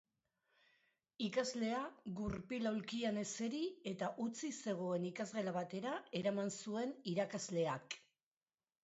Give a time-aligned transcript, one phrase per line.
[1.25, 1.81] Ikaslea
[2.19, 3.61] gurpil-aulkian eseri
[3.91, 7.99] eta hutsik zegoen ikasgela batera eraman zuen irakasleak.